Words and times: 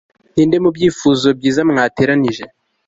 ninde, 0.33 0.57
mubyifuzo 0.63 1.27
byiza, 1.37 1.61
mwateranije 1.69 2.43